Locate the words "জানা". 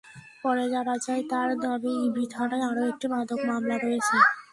0.73-0.95